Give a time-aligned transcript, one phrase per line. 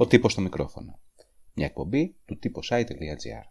[0.00, 0.98] Ο τύπος στο μικρόφωνο.
[1.54, 3.44] Μια εκπομπή του site.gr.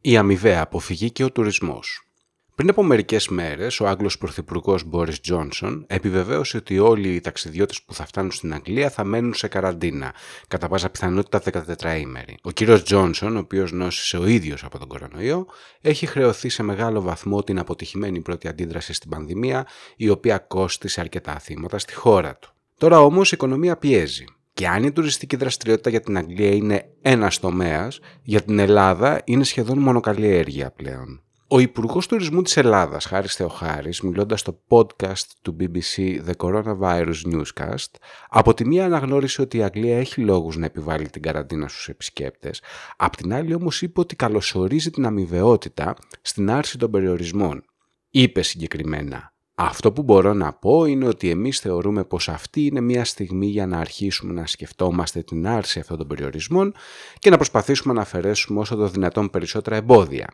[0.00, 2.08] Η αμοιβαία αποφυγή και ο τουρισμός.
[2.54, 7.94] Πριν από μερικές μέρες, ο Άγγλος Πρωθυπουργός Μπόρις Τζόνσον επιβεβαίωσε ότι όλοι οι ταξιδιώτες που
[7.94, 10.14] θα φτάνουν στην Αγγλία θα μένουν σε καραντίνα,
[10.48, 11.42] κατά πάσα πιθανότητα
[11.78, 12.38] 14 ημέρη.
[12.42, 12.82] Ο κ.
[12.82, 15.46] Τζόνσον, ο οποίος νόσησε ο ίδιος από τον κορονοϊό,
[15.80, 19.66] έχει χρεωθεί σε μεγάλο βαθμό την αποτυχημένη πρώτη αντίδραση στην πανδημία,
[19.96, 22.52] η οποία κόστησε αρκετά θύματα στη χώρα του.
[22.78, 24.24] Τώρα όμως η οικονομία πιέζει.
[24.54, 29.44] Και αν η τουριστική δραστηριότητα για την Αγγλία είναι ένας τομέας, για την Ελλάδα είναι
[29.44, 31.22] σχεδόν μονοκαλλιέργεια πλέον.
[31.48, 37.90] Ο Υπουργός Τουρισμού της Ελλάδας, Χάρης Θεοχάρης, μιλώντας στο podcast του BBC The Coronavirus Newscast,
[38.28, 42.62] από τη μία αναγνώρισε ότι η Αγγλία έχει λόγους να επιβάλλει την καραντίνα στους επισκέπτες,
[42.96, 47.64] απ' την άλλη όμως είπε ότι καλωσορίζει την αμοιβαιότητα στην άρση των περιορισμών.
[48.10, 53.04] Είπε συγκεκριμένα αυτό που μπορώ να πω είναι ότι εμείς θεωρούμε πως αυτή είναι μια
[53.04, 56.74] στιγμή για να αρχίσουμε να σκεφτόμαστε την άρση αυτών των περιορισμών
[57.18, 60.26] και να προσπαθήσουμε να αφαιρέσουμε όσο το δυνατόν περισσότερα εμπόδια.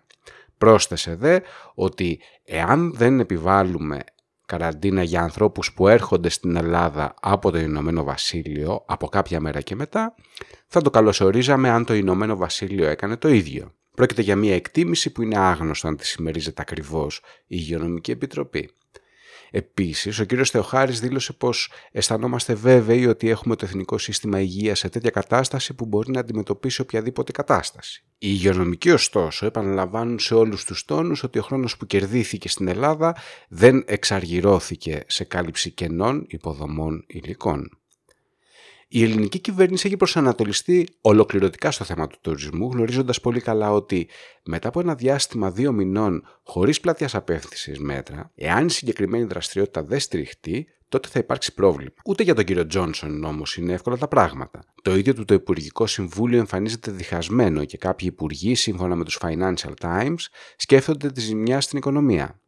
[0.58, 1.38] Πρόσθεσε δε
[1.74, 3.98] ότι εάν δεν επιβάλλουμε
[4.46, 9.74] καραντίνα για ανθρώπους που έρχονται στην Ελλάδα από το Ηνωμένο Βασίλειο από κάποια μέρα και
[9.74, 10.14] μετά,
[10.66, 13.74] θα το καλωσορίζαμε αν το Ηνωμένο Βασίλειο έκανε το ίδιο.
[13.94, 18.70] Πρόκειται για μια εκτίμηση που είναι άγνωστο αν τη συμμερίζεται ακριβώς η Υγειονομική Επιτροπή.
[19.50, 24.88] Επίσης, ο κύριος Θεοχάρης δήλωσε πως αισθανόμαστε βέβαιοι ότι έχουμε το Εθνικό Σύστημα Υγείας σε
[24.88, 28.04] τέτοια κατάσταση που μπορεί να αντιμετωπίσει οποιαδήποτε κατάσταση.
[28.22, 33.16] Οι υγειονομικοί ωστόσο επαναλαμβάνουν σε όλους τους τόνους ότι ο χρόνος που κερδίθηκε στην Ελλάδα
[33.48, 37.79] δεν εξαργυρώθηκε σε κάλυψη κενών υποδομών υλικών.
[38.92, 44.08] Η ελληνική κυβέρνηση έχει προσανατολιστεί ολοκληρωτικά στο θέμα του τουρισμού, γνωρίζοντας πολύ καλά ότι
[44.44, 50.00] μετά από ένα διάστημα δύο μηνών χωρίς πλατιάς απεύθυνσης μέτρα, εάν η συγκεκριμένη δραστηριότητα δεν
[50.00, 51.92] στηριχτεί, τότε θα υπάρξει πρόβλημα.
[52.04, 54.64] Ούτε για τον κύριο Τζόνσον όμως είναι εύκολα τα πράγματα.
[54.82, 59.72] Το ίδιο του το Υπουργικό Συμβούλιο εμφανίζεται διχασμένο και κάποιοι υπουργοί, σύμφωνα με τους Financial
[59.80, 60.20] Times,
[60.56, 62.40] σκέφτονται τη ζημιά στην οικονομία.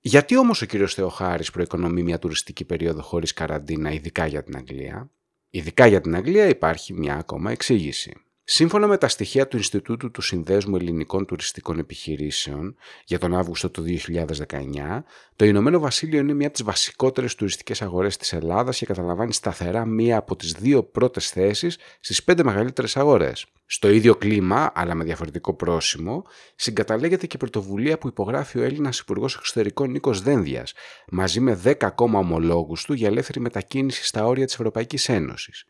[0.00, 5.10] Γιατί όμως ο κύριος Θεοχάρης προοικονομεί μια τουριστική περίοδο χωρίς καραντίνα, ειδικά για την Αγγλία;
[5.54, 8.14] Ειδικά για την Αγγλία υπάρχει μια ακόμα εξήγηση.
[8.54, 13.84] Σύμφωνα με τα στοιχεία του Ινστιτούτου του Συνδέσμου Ελληνικών Τουριστικών Επιχειρήσεων για τον Αύγουστο του
[14.06, 15.02] 2019,
[15.36, 19.86] το Ηνωμένο Βασίλειο είναι μια από τις βασικότερες τουριστικές αγορές της Ελλάδας και καταλαμβάνει σταθερά
[19.86, 23.46] μία από τις δύο πρώτες θέσεις στις πέντε μεγαλύτερες αγορές.
[23.66, 26.24] Στο ίδιο κλίμα, αλλά με διαφορετικό πρόσημο,
[26.54, 30.72] συγκαταλέγεται και η πρωτοβουλία που υπογράφει ο Έλληνας Υπουργός Εξωτερικών Νίκος Δένδιας,
[31.10, 35.66] μαζί με 10 ακόμα ομολόγους του για ελεύθερη μετακίνηση στα όρια της Ευρωπαϊκής Ένωσης.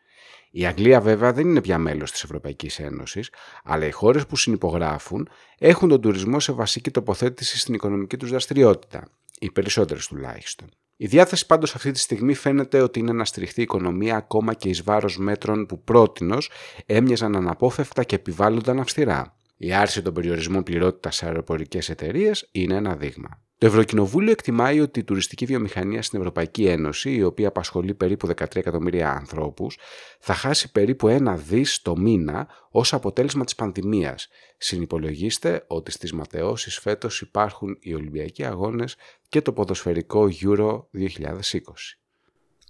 [0.51, 3.29] Η Αγγλία βέβαια δεν είναι πια μέλος της Ευρωπαϊκής Ένωσης,
[3.63, 9.07] αλλά οι χώρες που συνυπογράφουν έχουν τον τουρισμό σε βασική τοποθέτηση στην οικονομική τους δραστηριότητα,
[9.39, 10.69] οι περισσότερες τουλάχιστον.
[10.97, 14.69] Η διάθεση πάντως αυτή τη στιγμή φαίνεται ότι είναι να στηριχθεί η οικονομία ακόμα και
[14.69, 16.49] εις βάρος μέτρων που πρότινος
[16.85, 19.35] έμοιαζαν αναπόφευκτα και επιβάλλονταν αυστηρά.
[19.57, 23.42] Η άρση των περιορισμών πληρότητας σε αεροπορικές εταιρείες είναι ένα δείγμα.
[23.63, 28.55] Το Ευρωκοινοβούλιο εκτιμάει ότι η τουριστική βιομηχανία στην Ευρωπαϊκή Ένωση, η οποία απασχολεί περίπου 13
[28.55, 29.77] εκατομμύρια ανθρώπους,
[30.19, 34.27] θα χάσει περίπου ένα δις το μήνα ως αποτέλεσμα της πανδημίας.
[34.57, 38.95] Συνυπολογίστε ότι στις ματαιώσεις φέτος υπάρχουν οι Ολυμπιακοί Αγώνες
[39.29, 41.97] και το ποδοσφαιρικό Euro 2020.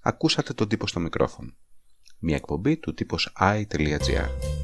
[0.02, 1.56] Ακούσατε τον τύπο στο μικρόφωνο.
[2.20, 4.62] Μια εκπομπή του τύπος i.gr.